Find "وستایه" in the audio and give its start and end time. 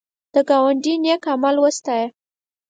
1.63-2.07